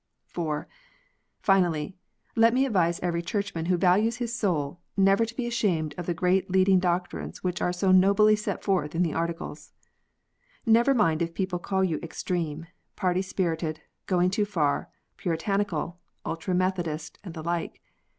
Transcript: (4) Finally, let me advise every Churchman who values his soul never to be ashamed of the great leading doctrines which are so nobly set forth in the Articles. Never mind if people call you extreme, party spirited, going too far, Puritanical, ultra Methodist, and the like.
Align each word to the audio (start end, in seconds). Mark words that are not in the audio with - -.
(4) 0.25 0.67
Finally, 1.41 1.95
let 2.35 2.55
me 2.55 2.65
advise 2.65 2.99
every 3.01 3.21
Churchman 3.21 3.67
who 3.67 3.77
values 3.77 4.15
his 4.15 4.33
soul 4.33 4.79
never 4.97 5.27
to 5.27 5.35
be 5.35 5.45
ashamed 5.45 5.93
of 5.95 6.07
the 6.07 6.13
great 6.15 6.49
leading 6.49 6.79
doctrines 6.79 7.43
which 7.43 7.61
are 7.61 7.71
so 7.71 7.91
nobly 7.91 8.35
set 8.35 8.63
forth 8.63 8.95
in 8.95 9.03
the 9.03 9.13
Articles. 9.13 9.73
Never 10.65 10.95
mind 10.95 11.21
if 11.21 11.35
people 11.35 11.59
call 11.59 11.83
you 11.83 11.99
extreme, 12.01 12.65
party 12.95 13.21
spirited, 13.21 13.81
going 14.07 14.31
too 14.31 14.43
far, 14.43 14.89
Puritanical, 15.17 15.99
ultra 16.25 16.55
Methodist, 16.55 17.19
and 17.23 17.35
the 17.35 17.43
like. 17.43 17.79